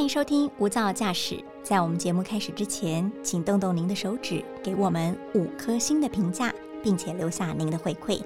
[0.00, 1.34] 欢迎收听《无噪驾驶》。
[1.62, 6.50] 在我们节目开始之前，请动动您的手指，给我们五颗星的评价，
[6.82, 8.18] 并且留下您的回馈，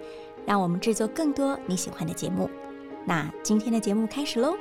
[0.46, 2.48] 让我们制作更多你喜欢的节目。
[3.04, 4.54] 那今天的节目开始喽！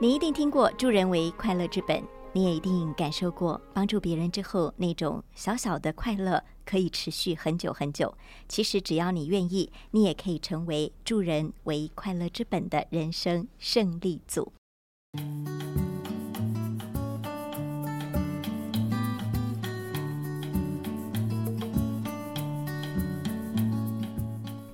[0.00, 2.02] 你一定听过“助人为快乐之本”，
[2.36, 6.44] 你也一定感受过帮助别人之后那种小小的快乐。
[6.66, 8.12] 可以持续很久很久。
[8.48, 14.52] 其实只要你愿意，你也可以成为助人为快乐之本的人生胜利组。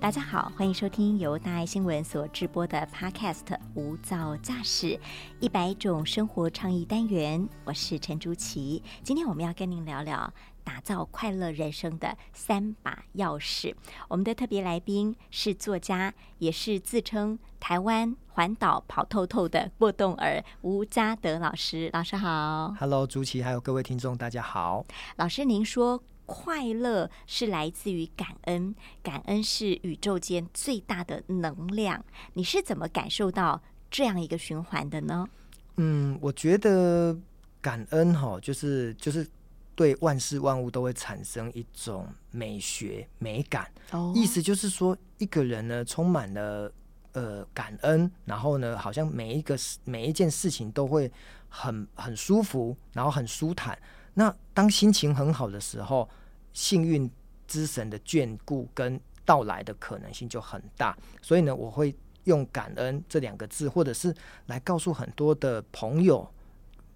[0.02, 3.44] 大家好，欢迎收听由大爱新闻所直播的 Podcast
[3.76, 4.98] 《无噪驾驶
[5.38, 8.82] 一百种生活倡议单元》，我是陈竹琪。
[9.04, 10.34] 今天我们要跟您聊聊。
[10.64, 13.74] 打造快乐人生的三把钥匙。
[14.06, 21.90] 我们的特别来宾是作家，也是自称台湾环岛跑透透的过动儿吴家德老师。
[21.92, 24.84] 老师好，Hello，朱琪，还有各位听众，大家好。
[25.16, 26.00] 老师，您说
[26.32, 32.02] 快乐是来自于感恩，感恩是宇宙间最大的能量。
[32.32, 35.28] 你是怎么感受到这样一个循环的呢？
[35.76, 37.16] 嗯，我觉得
[37.60, 39.28] 感恩哈，就是就是。
[39.74, 46.70] 对万事万物都会产生一种美学美感，哦意思就是说，一个人呢充满了
[47.12, 51.10] 呃感恩，然后呢，好像每一个每一件事情都会
[51.48, 53.76] 很很舒服，然后很舒坦。
[54.12, 56.06] 那当心情很好的时候，
[56.52, 57.10] 幸运
[57.46, 60.96] 之神的眷顾跟到来的可能性就很大。
[61.20, 64.14] 所以呢，我会用感恩这两个字，或者是
[64.46, 66.28] 来告诉很多的朋友、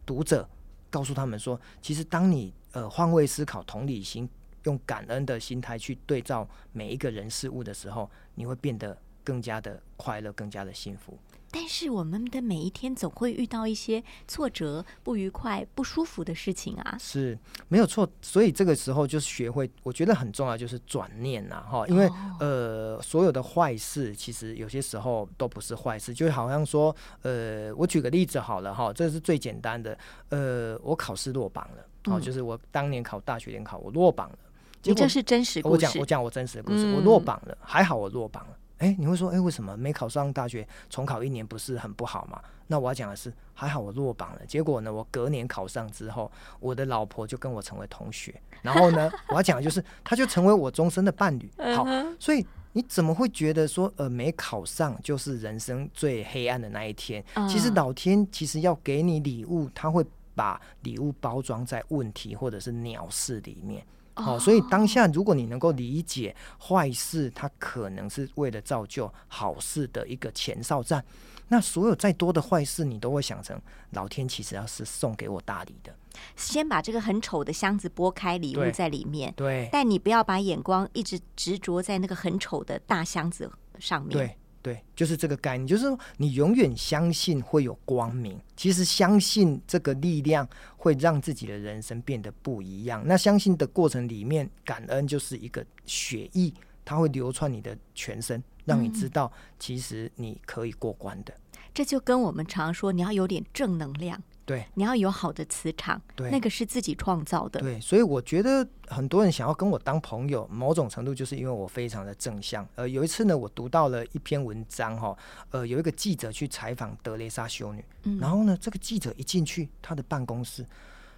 [0.04, 0.48] 读者，
[0.90, 2.52] 告诉他们说，其实当你。
[2.72, 4.28] 呃，换位思考、同理心，
[4.64, 11.18] 用感恩的心态去对照每一个人事物的时候，你会变得更加的快乐，更加的幸福。
[11.58, 17.36] 但是我们的每一天总会遇到一些挫折、不愉快、不舒服的事情啊，是
[17.68, 18.06] 没有错。
[18.20, 21.86] 所以这个时候就是学会，我觉得很重要，就是转念呐，哈。
[21.88, 22.06] 因为
[22.38, 29.96] 呃，所有的坏事其实有些时候都不是坏事，就好像说，呃，我举个例子好了哈，这是最简单的。
[30.28, 32.14] 呃，我考试落榜了。
[32.14, 34.38] 哦，就是我当年考大学联考，我落榜了。
[34.82, 35.72] 你这是真实故事。
[35.72, 36.92] 我讲，我讲我真实的故事。
[36.92, 38.56] 我落榜了，还好我落榜了。
[38.78, 42.40] 哎，你会说，哎，为什么没考上大学，重考一年不是很不好吗？
[42.66, 44.46] 那我要讲的是，还好我落榜了。
[44.46, 48.34] 结果呢，我隔年考上之后，我的老婆就跟我成为同学。
[48.62, 51.50] 然后呢，我要讲的就是，她就成为我终身的伴侣。
[51.74, 51.86] 好，
[52.18, 57.24] 所以你怎么会觉得说，呃，没考上就是人生最黑暗的那一天？
[57.48, 60.04] 其实老天其实要给你礼物，他会。
[60.36, 63.82] 把礼物包装在问题或者是鸟事里面，
[64.16, 71.04] 好，所以当下如果你能够理解坏事，它可能是为了造就好事的一个前哨站，
[71.48, 73.60] 那所有再多的坏事，你都会想成
[73.90, 75.94] 老天其实要是送给我大礼的。
[76.34, 84.36] 先把这个很丑的箱子拨开，礼物在里面，对，但你不要把眼光一直执着在那个很丑的大箱子上面，对。
[84.66, 88.36] 对，就是这个概念，就是说你永远相信会有光明。
[88.56, 90.44] 其实相信这个力量
[90.76, 93.00] 会让自己的人生变得不一样。
[93.06, 96.52] 那相信的过程里面，感恩就是一个血液，
[96.84, 101.32] 它会流窜你的全身，让你知道其实你可以过关的。
[101.72, 104.20] 这就跟我们常说，你要有点正能量。
[104.46, 107.58] 对，你要有好的磁场，对，那个是自己创造的。
[107.58, 112.64] 对，所以我觉得很多人想要跟我当朋友，某种程度就是因为我非常的正向。
[112.76, 115.18] 呃，有一次呢，我读到了一篇文章，哈，
[115.50, 117.84] 呃，有一个记者去采访德蕾莎修女，
[118.20, 120.64] 然后呢，这个记者一进去他的办公室，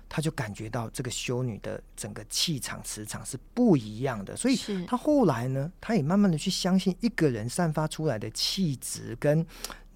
[0.08, 4.34] 他就感觉到这个修女的整个气场、磁场是不一样的。
[4.34, 4.56] 所以，
[4.86, 9.46] 他后来呢，他也慢慢的去相信一个人散发出来的气质跟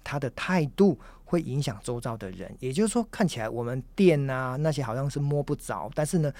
[0.03, 0.99] 他的态度。
[1.33, 6.31] 会影响周遭的人，也就是说，看起来我们电啊那些好像是摸不着，但是呢，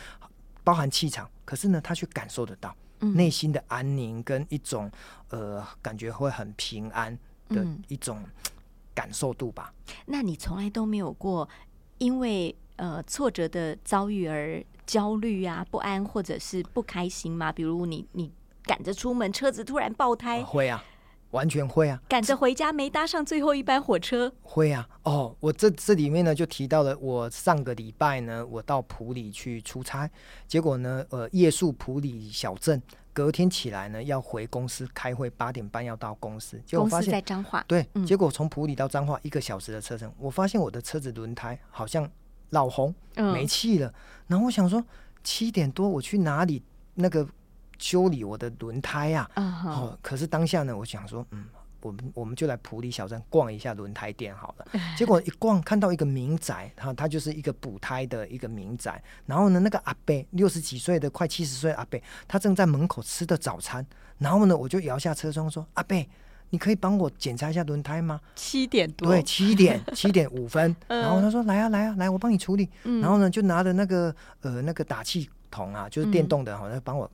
[0.64, 4.92] 包含气场，可是呢，他却感受得到内心的安宁跟一种
[5.30, 7.18] 呃感觉会很平安
[7.50, 8.24] 的一种
[8.94, 9.74] 感受度吧。
[10.06, 11.50] 那你从来都没有过
[11.98, 17.52] 因为呃挫折的遭遇而焦虑啊、不安或者是不开心吗？
[17.52, 18.32] 比如你你
[18.62, 20.84] 赶着出门，车子突然爆胎，会啊。
[21.34, 22.00] 完全会啊！
[22.08, 24.88] 赶着回家没搭上最后一班火车，会啊！
[25.02, 30.10] 哦，我这这里面呢就提到了，我上个礼拜呢，我到普里去出差，
[30.48, 32.80] 结果呢，呃，夜宿普里小镇，
[33.12, 42.08] 隔天起来呢要回公司开会，八点半要到公司，结果发现在彰化，对，结果从普里到彰化一个小时的车程，我发现我的车子轮胎好像
[42.52, 43.92] 老红，没气了，
[44.28, 44.84] 然后我想说
[45.24, 46.62] 七点多我去哪里
[46.94, 47.28] 那个。
[47.80, 49.30] 修理我的轮胎啊！
[49.36, 51.46] 哦，可是当下呢，我想说，嗯，
[51.82, 54.66] 我们我们就来普里小镇逛一下轮胎店好了。
[54.98, 59.04] 结果一逛看到一个民宅，哈，它就是一个补胎的一个民宅。
[59.26, 63.86] 然后呢，那个阿伯六十几岁的快七十岁阿伯，他正在门口吃的早餐。
[64.18, 65.98] 然后呢，我就摇下车窗说：“阿伯，
[66.52, 70.74] 你可以帮我检查一下轮胎吗？”七点多，对，七点 七点五分。
[70.88, 72.70] 然后他说：“来啊，来啊，来，我帮你处理。”
[73.02, 77.10] 然后呢，就拿着那个呃那个打气筒啊，就是电动的，好像帮我。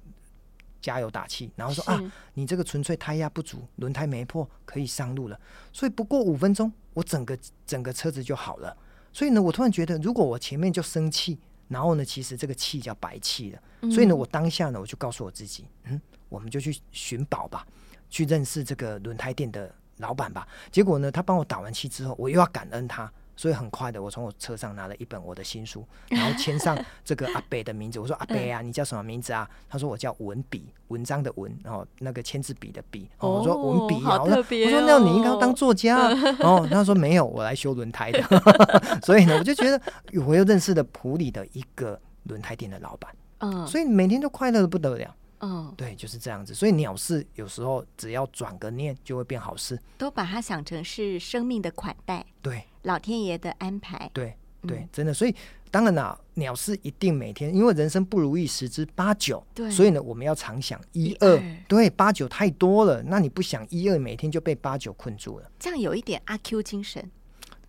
[0.81, 2.01] 加油打气，然后说啊，
[2.33, 5.39] 你这个纯粹胎压不足，轮胎没破，可以上路了。
[5.73, 8.75] 所以不过五分钟，我整个整个车子就好了。
[9.11, 11.37] 所以呢，我突然觉得，如果我前面就生气，
[11.67, 13.91] 然后呢，其实这个气叫白气了。
[13.91, 15.99] 所以呢，我当下呢，我就告诉我自己，嗯，
[16.29, 17.65] 我们就去寻宝吧，
[18.09, 20.47] 去认识这个轮胎店的老板吧。
[20.71, 23.11] 结果呢，他帮我打完气之后，我又要感恩他。
[23.39, 27.97] 所以很快的，我从我车上拿了一本我的新书，然后签上这个阿北的名字。
[27.97, 34.43] 我说：“阿北啊，你叫什么名字啊？”他说：“我叫文笔，文章的文，然后那个签字笔的笔。”我说：“文笔啊。”我说
[34.85, 36.09] ：“那你应该要当作家。
[36.37, 38.21] ”然后他说：“没有，我来修轮胎的。
[39.01, 39.81] ”所以呢，我就觉得
[40.25, 43.09] 我又认识了普里的一个轮胎店的老板。
[43.37, 45.15] 嗯，所以每天都快乐的不得了。
[45.39, 46.53] 嗯，对，就是这样子。
[46.53, 49.79] 所以鸟事有时候只要转个念，就会变好事。
[49.97, 54.09] 都把它想成是生命的款待，对，老天爷的安排。
[54.13, 55.13] 对对，真的。
[55.13, 55.33] 所以
[55.71, 59.41] 当然啦，鸟事一定每天，因为人生不如意十之八九。
[59.53, 61.41] 对，所以呢，我们要常想一二。
[61.67, 65.49] 对，八九太多了，那你不想一二，每天就被八九困住了。
[65.57, 67.09] 这样有一点阿 Q 精神。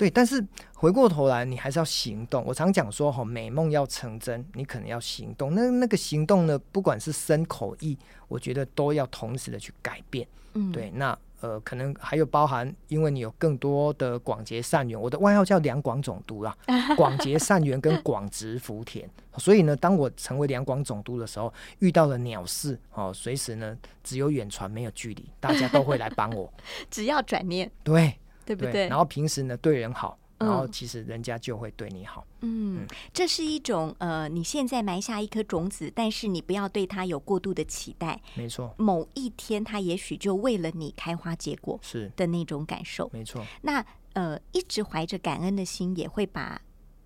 [0.00, 0.42] 对，但是
[0.72, 2.42] 回过头来，你还是要行动。
[2.46, 5.54] 我常讲说，哈，美梦要成真，你可能要行动。
[5.54, 10.26] 那那个行动呢，不管是身口意，我觉得都要同时的去改变。
[10.54, 10.90] 嗯，对。
[10.92, 14.98] 那呃，可能还有包含，因为你有更多的广结善缘。
[14.98, 16.56] 我的外号叫两广总督啦，
[16.96, 19.06] 广结善缘跟广植福田。
[19.36, 26.50] 所以呢，当我成为两广总督的时候，遇到了鸟事，哦，随时呢，只有远传没有距离，大家都会来帮我。
[26.90, 28.18] 只要转念，对。
[28.50, 28.88] 对不对？
[28.88, 32.26] 然后平时呢，对人好，然后其实人家就会对你好。
[32.40, 38.20] 嗯，这是一种呃，你现在埋下一颗种子，但是你不要对它有过度的期待。
[38.34, 43.08] 没错，某一天它也许就为了你开花结果，是的那种感受。
[43.12, 43.46] 没错。
[43.62, 46.60] 那呃，一直怀着感恩的心，也会把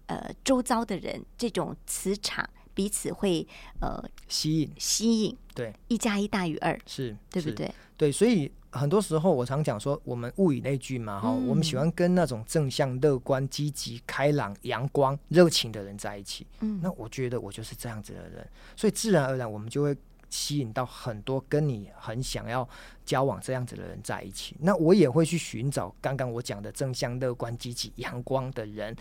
[0.06, 3.47] 呃周遭的人这种磁场彼此会
[3.82, 5.37] 呃吸引吸引。
[5.55, 7.70] 对，一加一大于二，是对不对？
[7.99, 8.50] 对，所以。
[8.75, 16.47] 很多时候，我常讲说，我们物以类聚嘛，哈，我们喜欢跟那种正向、乐观、积极、开朗、阳光、热情的人在一起。
[16.61, 19.97] 嗯，那我觉得我就是这样子的人，所以自然而然我们就会
[20.29, 22.69] 吸引到很多跟你很想要
[23.06, 24.56] 交往这样子的人在一起。
[24.59, 28.94] 那我也会去寻找刚刚我讲的正向、乐观、积极、阳光的人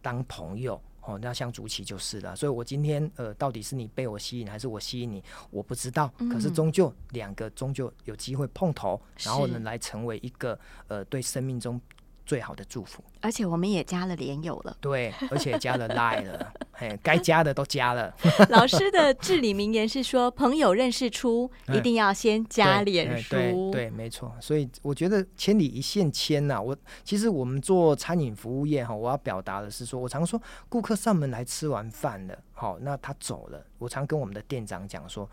[0.00, 0.80] 当朋友。
[1.08, 6.12] 哦，那像竹崎就是了，所以我今天呃，到底是你被我吸引，还是我吸引你，我不知道。
[6.30, 11.80] 可是终究两个终究有机会碰头，然后呢，来成为一个呃，对生命中。
[12.28, 18.14] 最好的祝福，而且我们也加了连友了，对，而且加了 lie 了， 嘿，该加的都加了。
[18.50, 24.30] 老师的至理名言是说，朋友认识出，一定要先加脸书，对，对，没错。
[24.42, 30.38] 所以我觉得千里一线牵呐，我其实我们做餐饮服务业哈，我要表达的是说，我常说，
[30.68, 35.26] 顾客上门来吃完饭了，好，那他走了，我常跟我们的店长讲说，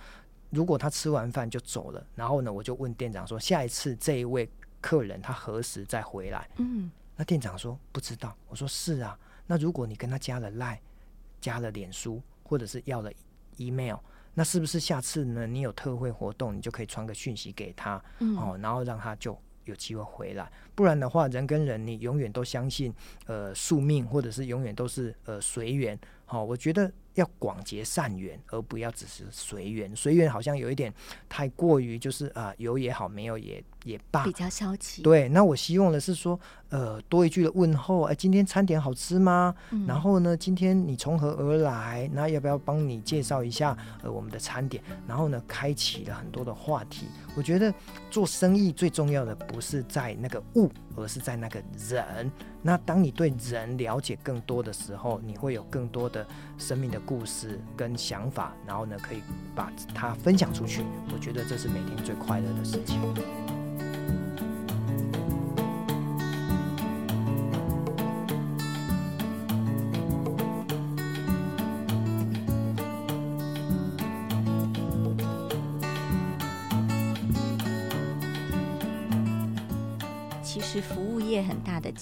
[0.50, 4.50] 如果他吃完饭就走了，然后呢，我就问店长说，下一次这一位。
[4.86, 6.48] 客人他何时再回来？
[6.58, 8.38] 嗯，那店长说不知道。
[8.48, 10.77] 我说是啊，那如果你跟他加了 Line，，
[11.42, 13.12] 加了脸书，或者是要了
[13.58, 13.98] email，
[14.36, 15.48] 那是不是下次呢？
[15.48, 17.96] 你有特惠活动，你就可以传个讯息给他，
[18.38, 20.51] 哦，然后让他就有机会回来。
[20.75, 22.94] 不然的话，人跟人你永远都相信
[23.25, 26.00] 呃宿命，或者是永远都是呃随缘。
[26.36, 26.92] 好，我觉得。
[27.15, 29.96] 要广结善缘，而不要只是随缘。
[29.96, 30.94] 随缘好像有一点
[31.30, 35.01] 太过于，就是啊，有也好，没有也也罢，比较消极。
[35.01, 36.38] 对，那我希望的是说，
[36.68, 39.56] 呃，多一句的问候，哎，今天餐点好吃吗？
[39.88, 42.10] 然后呢，今天你从何而来？
[42.12, 44.84] 那要不要帮你介绍一下呃我们的餐点？
[45.08, 47.08] 然后呢，开启了很多的话题。
[47.38, 47.74] 我觉得
[48.12, 52.30] 做生意最重要的不是在那个物，而是在那个人。
[52.67, 56.25] 那当你对人了解更多的时候，你会有更多的
[56.57, 59.22] 生命的故事跟想法，然后呢，可以
[59.53, 60.81] 把它分享出去。
[61.13, 63.00] 我觉得这是每天最快乐的事情。《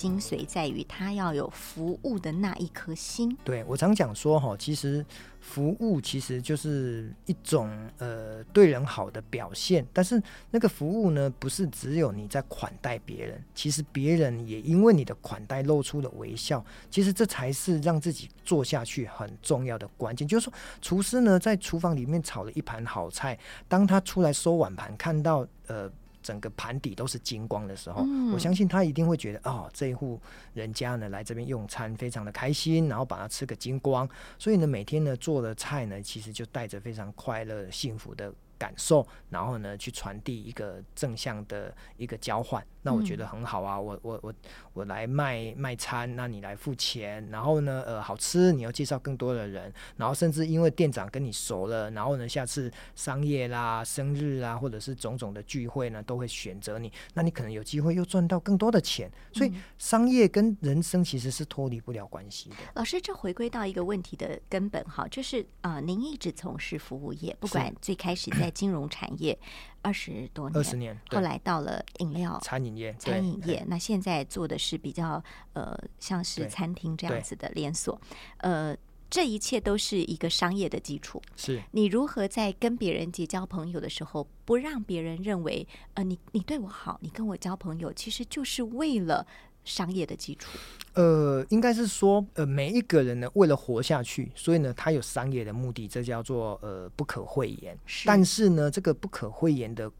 [0.03, 3.37] 精髓在于他要有服务的那一颗心。
[3.45, 5.05] 对我常讲说哈，其实
[5.39, 7.69] 服务其实就是一种
[7.99, 16.61] 呃对人好的表现，但是那个服务呢，不是只有你在款待别人，其实别人也因为你的款待露出了微笑。
[16.91, 20.27] 其实这才是让自己做下去很重要的关键。
[20.27, 25.89] 就是说，厨师呢在厨房里面炒了一盘好菜，当他出来收碗盘，看到呃。
[26.23, 28.03] 整个盘底都是金光的时候，
[28.33, 30.19] 我相信他一定会觉得哦，这一户
[30.53, 42.65] 人家呢来这边用餐非常的开心，然后把它吃个精光，所以呢每天呢做的菜呢其实就带着非常快乐幸福的感受，然后呢去传递一个正向的一个交换。
[42.83, 44.33] 那我觉得很好啊，我我我
[44.73, 59.09] 我来卖卖餐，那你来付钱，然后呢，呃，好吃，你要介绍更多的人，然后甚至因为店长跟你熟了，然后呢，下次商业啦、生日啊，或者是种种的聚会呢，都会选择你，那你可能有机会又赚到更多的钱。
[59.31, 62.55] 所以商业跟人生其实是脱离不了关系的。
[62.75, 69.39] 老师，这回归到一个问题的根本哈，就是啊，您一直从事服务业，不管最开始在金融产业。
[69.83, 73.63] 二十多年，二十年，后来到了饮料餐饮业，餐饮业。
[73.67, 75.23] 那现在做的是比较
[75.53, 77.99] 呃，像是餐厅这样子的连锁。
[78.37, 78.75] 呃，
[79.09, 81.21] 这一切都是一个商业的基础。
[81.35, 89.27] 是你如何在跟别人结交朋友的时候，不让别人认为呃，你你对我好，你跟我交朋友，其实就是为了。
[89.65, 90.57] 商业的基础，
[90.93, 97.77] 呃，应该是说，呃，每一个人呢，为了活下去，所以呢，他有商业的目的，这叫做呃不可讳言。
[98.05, 99.91] 但是呢，这个不可讳言的。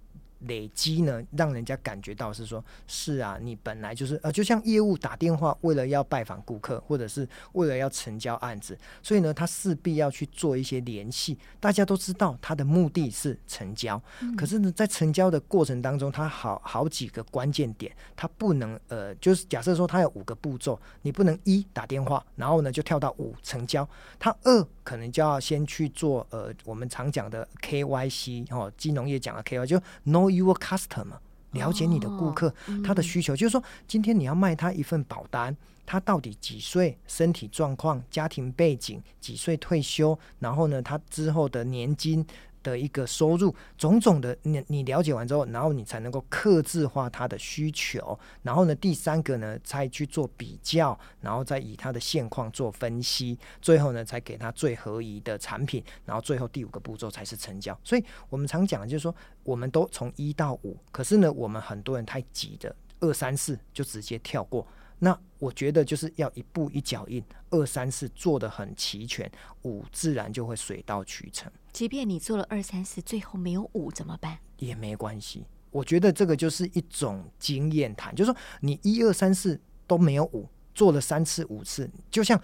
[0.47, 11.37] 累积呢，让人家感觉到是说，是啊，你本来就是呃，就像业务打电话，为了要拜访顾客，或者是为了要成交案子，所以呢，他势必要去做一些联系。
[11.59, 14.01] 大家都知道他的目的是成交，
[14.37, 23.87] 可是呢，在成交的过程当中，他好好几个关键点，他不能呃，就是假设说他有五个步骤，你不能一打电话，然后呢就跳到五成交，
[24.19, 30.32] 他二可能就要先去做呃，我们常讲的 KYC 哦，金融业讲的 KY 就 No。
[30.33, 31.17] Your customer，
[31.51, 42.25] 了解你的顾客，他的需求，就是说，今天你要卖他一份保单，他到底几岁，身体状况，家庭背景，几岁退休，然后呢，他之后的年金。
[42.63, 57.77] 的一个收入，种种的你你了解完之后，然后你才能够克制化他的需求，然后呢，第三个呢，再去做比较，然后再以他的现况做分析，最后呢，才给他最合宜的产品，然后最后第五个步骤才是成交。
[57.83, 64.65] 所以我们常讲的就是说，我们都从一到五，可是呢，我们很多人太急的二三四就直接跳过。
[64.99, 69.29] 那我觉得就是要一步一脚印，二三四做的很齐全，
[69.63, 71.51] 五自然就会水到渠成。
[71.73, 74.37] 即便你做了二三四，最后没有五怎么办？
[74.59, 75.45] 也没关系。
[75.71, 82.39] 我觉得这个就是一种经验谈，就是说你一二三四都没有五，做了三次五次，就像。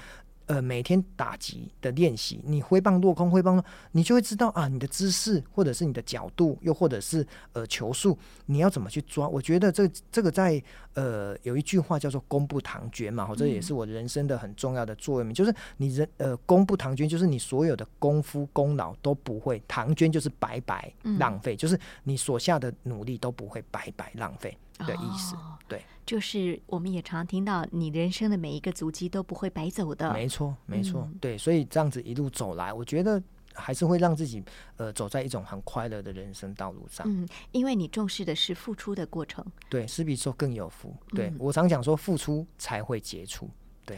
[0.50, 9.28] 呃，每天打击的练习，你挥棒落空，挥棒落，你就会知道啊，你的姿势，或者是你的角度，又或者是呃球速，你要怎么去抓？
[9.28, 10.60] 我觉得这这个在
[10.96, 25.36] 呃有一句话叫做“功不唐捐”嘛，这也是我人生的很重要的座右铭，就是你人呃功不唐捐，就是你所有的功夫功劳都不会唐捐，就是白白浪费，就是你所下的努力都不会白白浪费的意思，
[25.68, 25.82] 对。
[26.06, 30.12] 就是我们也常听到，你人生的每一个足迹都不会白走的。
[30.12, 33.22] 没错，没错，对，所以这样子一路走来，我觉得
[33.54, 34.44] 还是会让自己
[34.78, 37.06] 呃走在一种很快乐的人生道路上。
[37.08, 39.46] 嗯，因为你重视的是付出的过程。
[39.70, 40.92] 对，是比受更有福。
[41.10, 43.48] 对我常讲说，付出才会杰出。
[43.86, 43.96] 对，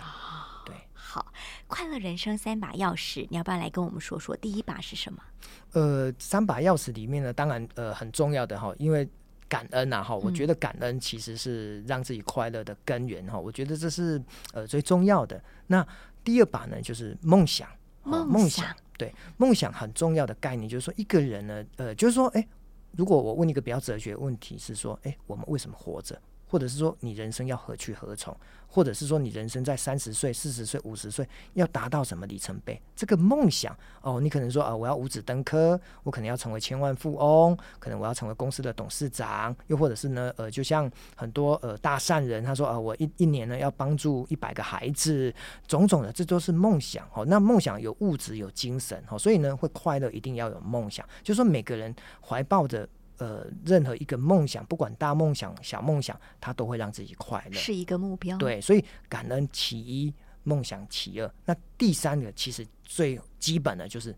[0.66, 0.76] 对。
[0.94, 1.26] 好，
[1.68, 4.36] 快乐人生三把钥匙，你要不要来跟我们说说？
[4.36, 5.24] 第一把是什么？
[5.72, 9.08] 呃，三把钥匙里面呢，当然呃很重要的哈，因为。
[9.52, 14.22] 感恩呐哈，我觉得感恩其实是让自己快乐的根源哈，我觉得这是
[14.54, 15.44] 呃最重要的。
[15.68, 15.86] 那
[16.24, 17.68] 第二把呢，就是梦想，
[18.04, 22.48] 梦想对梦想很重要的概念，就是说一个人呢，呃，就是说，哎，
[22.96, 26.18] 如果我问一个比较哲学问题，是说，哎，我们为什么活着？
[26.48, 28.36] 或者是说你人生要何去何从，
[28.72, 32.82] 或者是说你人生在三十岁、四十岁、五十岁要达到什么里程碑？
[32.96, 45.34] 这个梦想哦，你可能说啊，我要五子登科，我可能要成为千万富翁，可能我要成为公司的董事长，又或者是呢，呃，就像很多呃大善人，他说啊，我一一年呢要帮助一百个孩子，
[45.68, 47.26] 种种的，这都是梦想哦。
[47.26, 51.06] 那梦想有物质有精神哦，所以呢会快乐，一定要有梦想。
[51.22, 51.94] 就说每个人
[52.26, 52.88] 怀抱着。
[53.22, 58.36] 呃，任何一个梦想，不管大梦想、小梦想，它都会让自己快乐，是一个目标。
[58.40, 60.12] 对，所以感恩其一，
[60.42, 61.32] 梦想其二。
[61.46, 64.16] 那第三个其实最基本的就是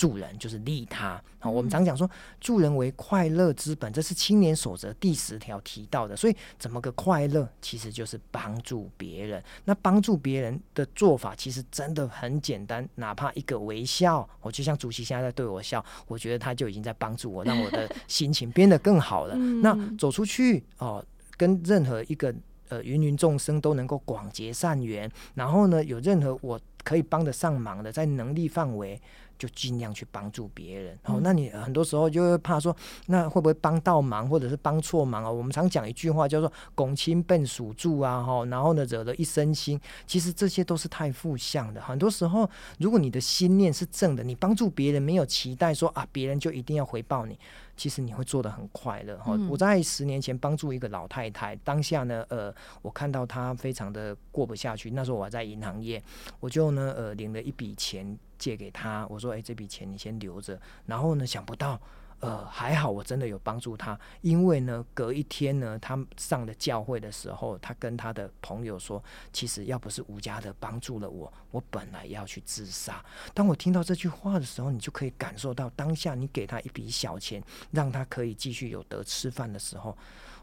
[0.00, 1.22] 助人就是利他。
[1.38, 6.16] 好，我们常讲说助人为快乐之本，这是青年守则第十条提到的。
[6.16, 9.44] 所以怎么个快乐，其实就是帮助别人。
[9.66, 19.34] 那帮助别人的做法，其实真的很简单，哪怕一个微笑，我就像主席现在在对我笑，我觉得他就已经在帮助我，让我的心情变得更好了。
[19.60, 21.04] 那走出去哦，
[21.36, 22.34] 跟任何一个
[22.70, 28.98] 呃芸芸众生都能够广结善缘，然后呢，有任何我可以帮得上忙的，在能力范围。
[29.40, 35.30] 就尽量去帮助别人，哦，那你很多时候就会怕说，那会不会帮到忙，或者是帮错忙啊？
[35.30, 39.80] 我们常讲一句话叫做“拱亲笨属住”啊，哈，然后呢，惹了一身心。
[40.06, 41.80] 其实这些都是太负向的。
[41.80, 42.46] 很多时候，
[42.78, 47.38] 如果你的心念是正的，你帮助别人没有期待说啊，别人就一定要回报你。
[47.78, 49.34] 其实你会做的很快乐哈。
[49.48, 54.90] 我在十年前帮助一个老太太，当下呢，呃，我看到她非常的过不下去。
[54.90, 56.02] 那时候我还在银行业，
[56.40, 59.06] 我就呢，呃，领了一笔钱借给他。
[59.08, 60.60] 我说，哎，这笔钱你先留着。
[60.86, 61.80] 然后呢，想不到。
[62.20, 73.02] 呃，还好，我真的有帮助他，因为呢，隔一天呢，他上了教会的时候，他跟他的朋友说，其实要不是吴家的帮助了我，我本来要去自杀。
[73.32, 79.96] 当我听到这句话的时候，你就可以感受到当下你给他一笔小钱，让他可以继续有得吃饭的时候，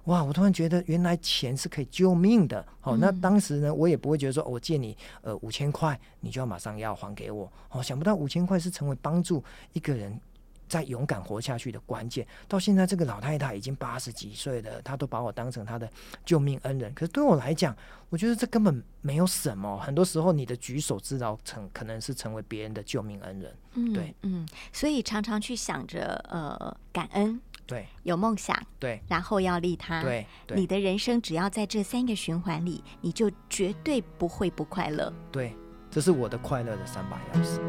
[0.07, 0.21] 哇！
[0.21, 2.65] 我突然觉得原来钱是可以救命的。
[2.81, 7.49] 好，那当时呢，我也不会觉得说我借你呃五千块，你就要马上要还给我。
[7.69, 10.19] 哦，想不到五千块是成为帮助一个人。
[10.69, 15.89] 在勇敢活下去的关键，到现在这个老太太已经八十几岁了，她都把我当成她的
[16.25, 16.93] 救命恩人。
[16.93, 17.73] 可是对我来讲，
[18.09, 19.79] 我觉得这根本没有什么。
[19.79, 23.55] 很多时候，你的举手之劳成可能是成为别人的救命恩人。
[23.75, 35.13] 嗯，对，嗯，所以常常去想着呃感恩，对，有梦想，对，然后要利他，对，你的人生只要在这三个循环里，你就绝对不会不快乐。
[35.31, 35.53] 对，
[35.91, 37.59] 这是我的快乐的三把钥匙。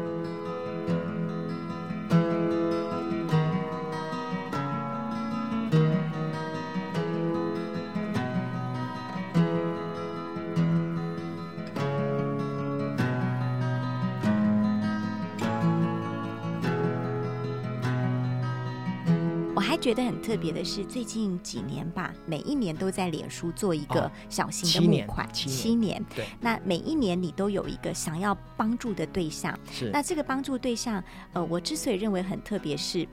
[19.77, 26.05] 觉得很特别的是，最近几年吧，每一年都在脸书做一个小型的募款，七年。
[26.15, 29.57] 对，那每一年你都有一个想要帮助的对象。
[29.71, 33.07] 是，那这个帮助对象，呃，我之所以认为很特别，是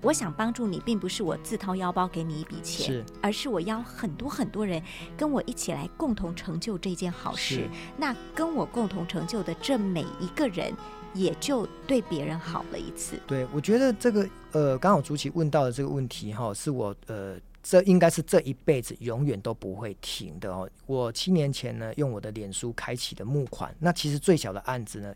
[0.00, 4.82] 我想帮助你，并不是我自掏腰包给你一笔钱，是，而是我邀很多很多人
[5.16, 7.68] 跟我一起来共同成就这件好事。
[7.96, 10.74] 那跟我共同成就的这每一个人。
[11.14, 13.18] 也就对别人好了一次。
[13.26, 20.68] 对，我觉得这个呃，刚好朱琪问到的这个问题哈，是我呃，这应该是这一辈子永远都不会停的哦。
[20.86, 25.14] 我七年前呢，用我的脸书开启的募款，那其实最小的案子呢。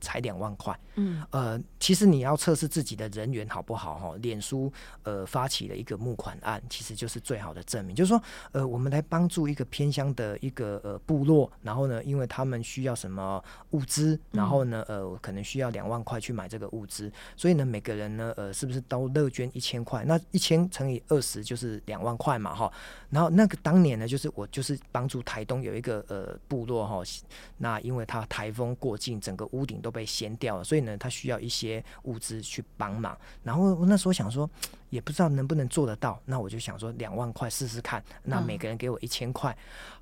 [0.00, 4.16] 才两万块，嗯，呃，其实你要测试自己的人缘好不好哈？
[4.20, 20.04] 脸书呃发起了一个募款案，其实就是最好的证明，就是说，呃，我们来帮助一个偏乡的一个呃部落，然后呢，因为他们需要什么物资，然后呢，呃，可能需要两万块去买这个物资，所以呢，每个人呢，呃，是不是都乐捐一千块？
[20.04, 22.72] 那一千乘以二十就是两万块嘛，哈。
[23.10, 27.02] 然后那个当年呢，就是我就是帮助台东有一个呃部落哈，
[27.58, 33.16] 那因为他台风过境，整个屋顶都被掀掉了，所以呢，他需要一些物资去帮忙。
[33.42, 34.48] 然后我那时候想说，
[34.90, 38.02] 也不知道能不能做得到，那我就想说两万块试试看。
[38.24, 39.56] 那每个人给我一千块，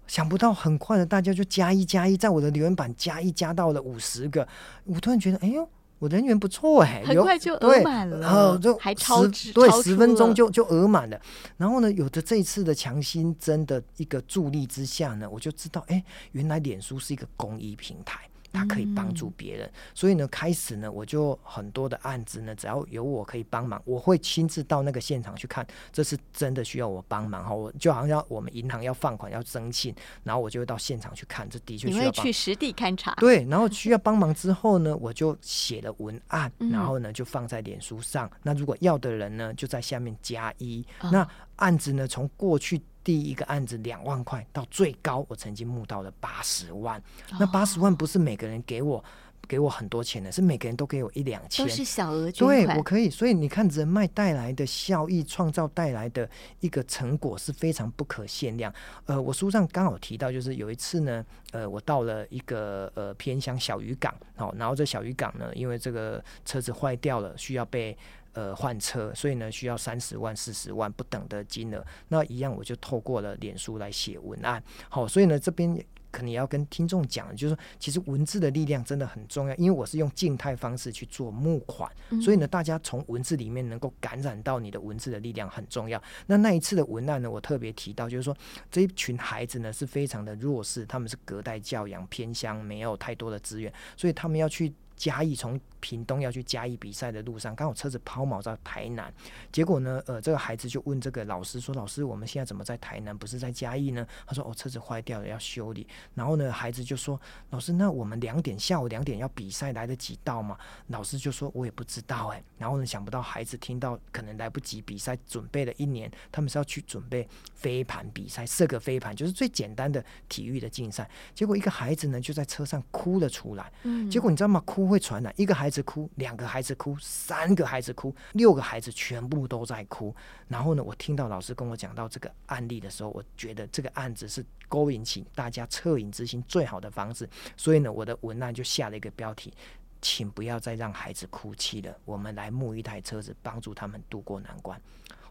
[0.07, 4.47] 想不到很快的大家就加一加一，在我的留言板加一加到了五十个。
[4.85, 11.21] 我突然觉得，哎呦，我人缘不错哎，很快就额满了，然后就还超对十分钟就就额满了。
[11.57, 18.21] 然后呢，有的这一次的强心针的一个助力之下呢，我就知道，哎，原来脸书是一个公益平台。
[18.53, 27.55] 他可以帮助别人，所以呢，开始呢，我就很多的案子呢，只要有我可以帮忙，我会亲自到那个现场去看，这是真的需要我帮忙哈。
[27.55, 33.15] 我就好像要我们银行要放款要征信，然后我就会到现场去看，这的确需要去实地勘察。
[33.17, 38.31] 对，然后需要帮忙之后呢，我就写了文案，然后呢就放在脸书上。
[38.43, 40.85] 那如果要的人呢，就在下面加一。
[41.13, 42.81] 那案子呢，从过去。
[43.09, 47.03] 第一个案子两万块，到最高我曾经募到了八十万。
[47.41, 49.03] 那八十万不是每个人给我
[49.47, 52.67] 给我很多钱的，是每个人都给我一两千，都是小额捐款。
[52.67, 56.29] 对我可以，所以你看人脉带来的效益，创造带来的
[56.61, 58.71] 一个成果是非常不可限量。
[59.07, 67.97] 呃，我书上刚好提到，就是有一次呢，呃，我到了一个呃偏乡小渔港，好，然后这小渔港呢，因为这个车子坏掉了，需要被
[68.33, 71.85] 呃换车，所以呢需要三十万、四十万不等的金额。
[72.09, 74.63] 那一样，我就透过了脸书来写文案。
[74.89, 75.85] 好，所以呢这边。
[76.11, 81.89] 可能要跟听众讲，就是说，其实文字的力量真的很重要，因为我是用静态方式去做募款，
[82.23, 86.03] 所以呢，大家从文字里面能够感染到你的文字的力量很重要。
[86.27, 88.35] 那那一次的文案呢，我特别提到，就是说
[88.71, 95.61] 这一群孩子呢是非常的弱势，他们是隔代教养，偏乡没有太多的资源，所以他们要去加以从。
[95.81, 99.13] 屏东要去嘉义比赛的路上，刚好车子抛锚在台南，
[99.53, 121.09] 结果呢，呃，这个孩子就问这个老师说：“老师，我们现在怎么在台南，不是在嘉义呢？”他说：“哦，车子坏掉了，要修理。”然后呢，孩子就说：“老师，那我们两点下午两点要比赛，来得及到吗？”老师就说：“我也不知道。”哎，然后呢，想不到孩子听到可能来不及比赛，准备了一年，他们是要去准备飞盘比赛，射个飞盘，就是最简单的体育的竞赛。
[121.35, 123.73] 结果一个孩子呢，就在车上哭了出来。
[123.85, 124.61] 嗯，结果你知道吗？
[124.67, 126.49] 哭会传染，一个孩孩子哭，两个。
[126.49, 130.17] 孩子哭，三个孩子哭，六个孩子全部都在哭。
[130.47, 137.29] 然后呢，我听到老师跟我讲到这个案例的时候，我觉得这个案子是勾引起大家恻隐之心最好的方式。
[137.55, 139.53] 所以呢，我的文案就下了一个标题：
[140.01, 144.81] 请不要再让孩子哭泣了，我们来募一台车子，帮助他们渡过难关。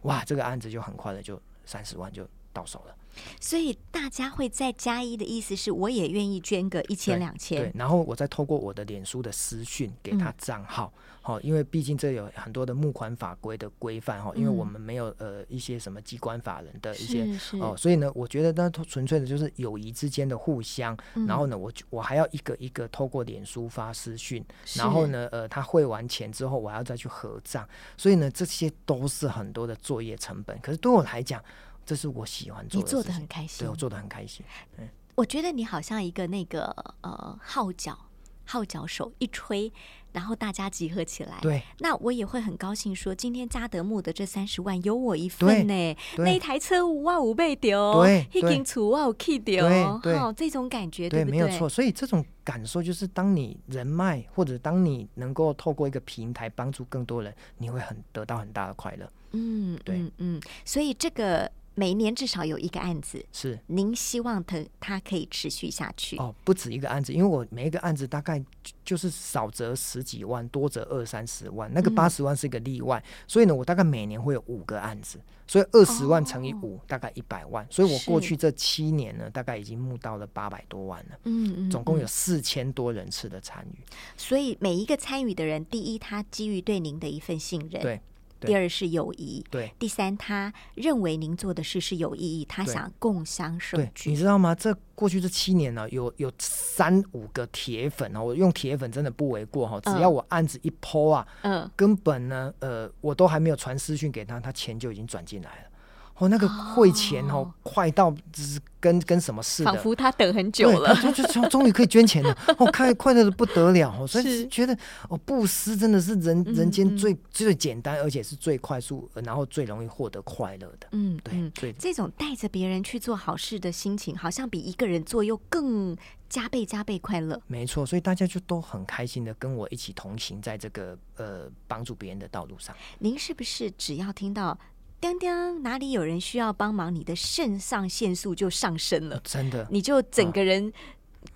[0.04, 2.96] 哇，这个案子就很快的就三十万就到手了。
[3.40, 7.62] 所以大家会再加一的意思是，我也愿意捐个一千两千。
[7.62, 17.28] 对，然后我再透过我的脸书的私讯给他账号，好，因为毕竟这有很多的募款法规的规范哈，因为我们没有呃一些什么机关法人的一些
[17.60, 20.98] 哦，所以呢，我觉得那纯粹的就是友谊之间的互相。
[21.28, 24.44] 然后呢，我我还要一个一个透过脸书发私讯，
[24.76, 30.58] 然后呢，呃，他汇完钱之后，我还要再去合账，所以呢，这些都是很多的作业成本。
[30.60, 31.44] 可是对我来讲，
[31.88, 34.46] 这是我喜欢做，你做的很开心，对我做的很开心。
[34.78, 36.66] 嗯，我觉得你好像一个那个
[37.00, 37.98] 呃号角，
[38.44, 39.72] 号角手一吹，
[40.12, 41.40] 然后大家集合起来。
[41.42, 45.98] 对，那我也会很高兴说，今天加德木的这三十万有我一份呢。
[46.18, 49.66] 那一台车五万五倍丢，对，一斤储万五 K 丢，
[50.04, 51.70] 对，这种感觉，对，没有错。
[51.70, 59.10] 所以这种感受就是，当你人脉或者当你能够透过一个平台帮助更多人，你会很得到很大的快乐。
[59.32, 61.50] 嗯，对，嗯，所以这个。
[61.80, 63.60] 每年至少有一个案子，是。
[63.68, 66.18] 您希望它它可以持续下去。
[66.18, 68.44] 哦，不止一个案子，因为我每一个案子大概
[68.84, 83.78] 就是少则十几万，多则二三十万，那个八十万是一个例外，所以呢，我大概每年会有五个案子，所以二十万乘以五大概一百万，所以我过去这七年呢，大概已经募到了八百多万了，嗯嗯，总共有四千多人次的参与，
[84.18, 88.02] 所以每一个参与的人，第一他基于对您的一份信任，对。
[88.40, 94.10] 第二是友谊，对；第三，他认为您做的事是有意义，他想共享盛举。
[94.10, 94.54] 你知道吗？
[94.54, 99.80] 这过去这七年呢，有有三五个铁粉啊，我用铁粉真的不为过哈。
[99.82, 105.70] 只要我案子一抛啊，嗯，根本呢，呃，我都还没有传私讯给他，他钱就已经转进来了。
[106.18, 114.76] 哦，那个汇钱哦，快到只是跟跟什么似的，仿佛他等很久了，就就终终于可以捐钱了，哦，快快乐的不得了哦，所以觉得
[115.10, 120.88] 哦，布施真的是人人间最最简单，而且是最快速，然后最容易获得快乐的。
[120.92, 125.96] 嗯，对，对，这种带着别人去做好事的心情，好像比一个人做又更
[126.28, 127.40] 加倍加倍快乐。
[127.46, 132.76] 没错，所以大家就都很开心的跟我一起同行在这个呃帮助别人的道路上。
[132.98, 134.58] 您是不是只要听到？
[135.00, 140.72] 叮叮，哪里有人需要帮忙，你的肾上腺素就上升了，真的，你就整个人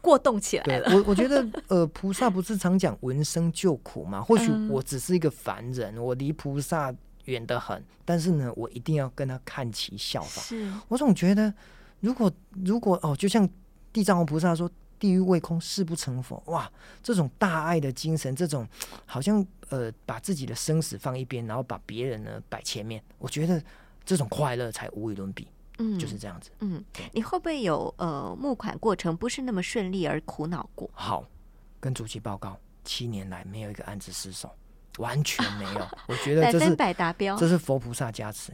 [0.02, 0.96] 过动起来了。
[0.96, 4.22] 我我觉得，呃，菩萨不是常讲闻声救苦吗？
[4.26, 6.94] 或许我只是一个凡人，我离菩萨
[7.26, 10.42] 远得很，但是呢，我一定要跟他看齐效法。
[10.42, 11.54] 是我总觉得，
[12.00, 12.32] 如果
[12.66, 13.48] 如果哦，就像
[13.94, 14.70] 地藏王菩萨说。
[15.02, 16.42] 地狱未空，誓不成佛。
[16.46, 18.68] 哇，这种大爱的精神，这种
[19.08, 23.60] 好像呃，把自己的生死放一边，然后把别人呢摆前面，我觉得
[24.06, 25.48] 这种快乐才无与伦比。
[25.80, 26.52] 嗯，就是这样子。
[26.60, 30.88] 嗯，你会不会有呃募款过程不是那么顺利而苦恼过？
[30.94, 31.26] 好，
[31.80, 34.52] 跟主席报告，七年来没有一个案子失手，
[35.00, 35.88] 完全没有。
[36.08, 38.54] 我觉得这是百达标，这是佛菩萨加持，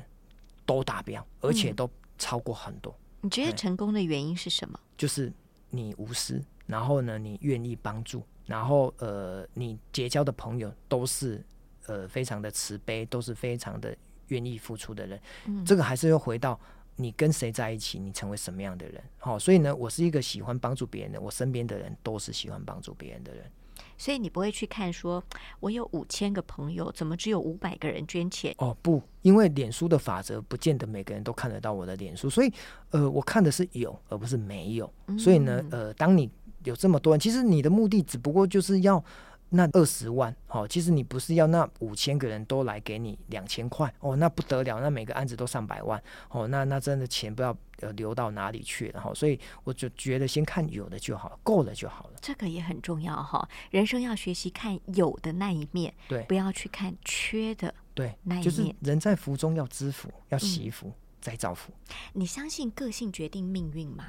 [0.66, 2.98] 都达标，而且都超过很多。
[3.20, 4.80] 你觉得成功的原因是什么？
[4.98, 5.34] 就是。
[5.70, 11.44] 你无私，然后呢，你愿意帮助，然后呃，你结交的朋友都是
[11.88, 13.96] 呃非常的慈悲，都是非常的
[14.28, 15.20] 愿意付出的人。
[15.46, 16.60] 嗯，这个还是要回到
[16.96, 19.04] 你跟谁在一起，你成为什么样的人。
[19.18, 23.52] 好，所以呢，我是一个喜欢帮助别人的，我身边的人都是喜欢帮助别人的人。
[23.98, 25.24] 所以你不会去看说，
[25.60, 28.54] 我有五千个朋友，怎么只有五百个人捐钱？
[28.60, 32.54] 哦，不，因为脸书的法则不见得每个人都看得到我的脸书，所以
[32.92, 34.92] 呃，我看的是有，而不是没有。
[35.18, 36.30] 所以呢，呃，当你
[36.64, 39.04] 有这么多人，其实你的目的只不过就是要
[39.50, 52.20] 那二十万，哦，其实你不是要那五千个人都来给你两千块哦，那不得了，那每个案子都上百万哦，那那真的钱不知道呃流到哪里去了哈，所以我就觉得先看有的就好，够了就好了。
[52.22, 58.44] 这个也很重要哈，人生要学习看有的那一面，对，不要去看缺的，对，那一面。
[58.44, 61.72] 就是人在福中要知福，要惜福，再造福。
[62.14, 64.08] 你相信个性决定命运吗？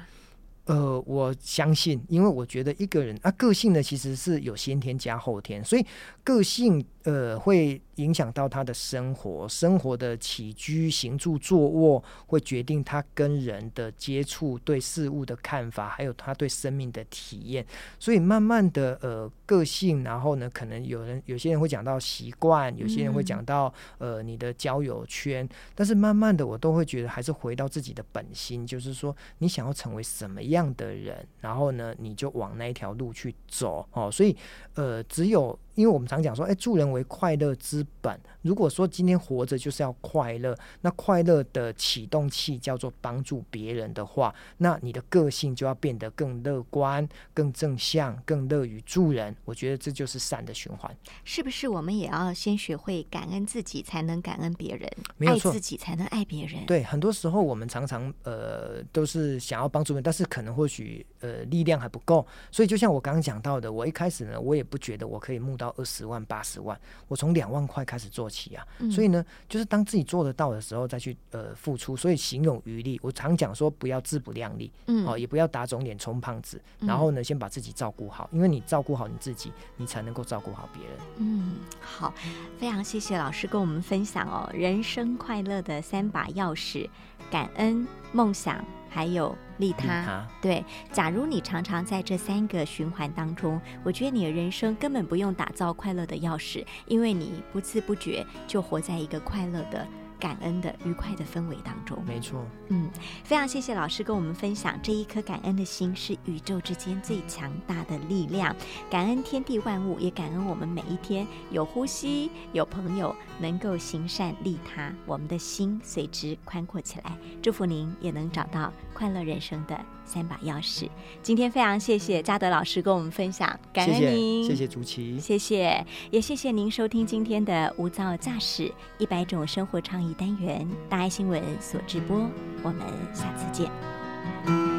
[0.69, 5.83] 呃，我相信，因为我觉得一个人啊，个性呢其实是有先天加后天，所以
[6.23, 17.65] 个性呃会影响到他的生活，生活的起居、行住坐卧，会决定他跟人的接触、对事物的看法，还有他对生命的体验。
[17.97, 30.59] 所以慢慢的，呃，个性，然后呢，可能有人有些人会讲到习惯，有些人会讲到呃你的交友圈，但是慢慢的，我都会觉得还是回到自己的本心，就是说你想要成为什么样。
[30.59, 34.11] 样的人，然后呢，你就往那一条路去走哦。
[34.11, 34.35] 所以，
[34.73, 35.57] 呃，只有。
[35.75, 38.19] 因为我们常讲说，哎，助人为快乐之本。
[38.41, 49.35] 如果说今天活着就是要快乐，那快乐的启动器叫做帮助别人的话，那你的个性就要变得更乐观、更正向、更乐于助人。
[49.45, 50.95] 我觉得这就是善的循环。
[51.23, 54.89] 是不是我们也要先学会感恩自己，才能感恩别人？
[55.17, 56.65] 没有错，自己才能爱别人。
[56.65, 62.25] 对，很多时候我们常常呃都是想要帮助人，但是可能或许呃力量还不够。
[62.51, 65.69] 所以就像我刚刚讲到的，我一开始呢，我也不觉得我可以募到。
[65.77, 72.99] 二十万、八十万，我从两万块开始做起啊，所以呢，就是当自己做得到的时候再去呃付出，所以行有余力。
[73.01, 80.97] 我常讲说，不要自不量力，嗯，哦，也不要打肿脸充胖子，然后呢，先把自己照顾好，因为你照顾好你自己，你才能够照顾好别人。
[81.17, 82.13] 嗯，好，
[82.57, 86.89] 非常谢谢老师跟我们分享哦，人生快乐的三把钥匙：
[87.31, 88.63] 感恩、梦想。
[88.89, 90.65] 还有利他，对。
[90.91, 99.87] 假如你常常在这三个循环当中，我觉得你的人生根本不用打造快乐的钥匙，因为你不知不觉就活在一个快乐的。
[100.19, 102.89] 感恩的愉快的氛围当中，没错，嗯，
[103.23, 108.55] 非常谢谢老师跟我们分享，这一颗感恩的心是宇宙之间最强大的力量，
[108.89, 117.17] 感恩天地万物，也感恩我们每一天有呼吸，有朋友能够行善利他，我们的心随之宽阔起来。
[117.41, 120.89] 祝福您也能找到快乐人生的三把钥匙。
[121.23, 130.08] 今天非常谢谢嘉德老师跟我们分享，感恩您，谢谢竹琪，谢谢，也谢谢您收听今天的无噪驾驶一百种生活倡议。
[130.09, 132.17] 一单元大爱新闻所直播
[132.63, 132.81] 我们
[133.13, 134.78] 下次见。